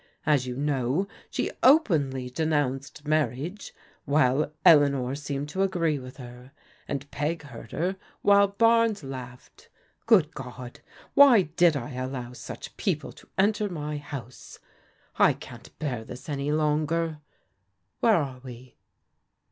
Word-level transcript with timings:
As 0.25 0.47
you 0.47 0.57
know, 0.57 1.07
she 1.29 1.51
openly 1.61 2.27
denounced 2.31 3.07
marriage, 3.07 3.71
while 4.05 4.51
Eleanor 4.65 5.13
seemed 5.13 5.47
to 5.49 5.61
agree 5.61 5.99
with 5.99 6.17
her. 6.17 6.53
And 6.87 7.11
Peg 7.11 7.43
heard 7.43 7.71
her, 7.71 7.97
while 8.23 8.47
Barnes 8.47 9.03
laughed. 9.03 9.69
Good 10.07 10.33
God, 10.33 10.79
why 11.13 11.43
did 11.43 11.77
I 11.77 11.93
allow 11.93 12.33
such 12.33 12.77
people 12.77 13.11
to 13.11 13.29
enter 13.37 13.69
my 13.69 13.97
house? 13.99 14.57
I 15.19 15.33
can't 15.33 15.69
bear 15.77 16.03
this 16.03 16.27
any 16.27 16.51
longer. 16.51 17.19
Where 17.99 18.15
are 18.15 18.39
we?" 18.43 18.77